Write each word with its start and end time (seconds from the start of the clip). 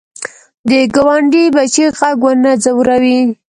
د 0.69 0.71
ګاونډي 0.95 1.43
بچي 1.55 1.85
غږ 1.99 2.17
ونه 2.25 2.51
ځوروې 2.63 3.19